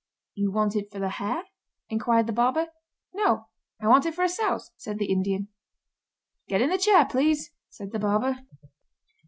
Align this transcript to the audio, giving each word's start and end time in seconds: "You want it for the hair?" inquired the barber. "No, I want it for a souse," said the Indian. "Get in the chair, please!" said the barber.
"You 0.33 0.49
want 0.51 0.75
it 0.75 0.89
for 0.91 0.97
the 0.97 1.09
hair?" 1.09 1.43
inquired 1.87 2.25
the 2.25 2.33
barber. 2.33 2.69
"No, 3.13 3.49
I 3.79 3.87
want 3.87 4.07
it 4.07 4.15
for 4.15 4.23
a 4.23 4.29
souse," 4.29 4.71
said 4.75 4.97
the 4.97 5.05
Indian. 5.11 5.49
"Get 6.47 6.59
in 6.59 6.71
the 6.71 6.79
chair, 6.79 7.05
please!" 7.05 7.51
said 7.69 7.91
the 7.91 7.99
barber. 7.99 8.39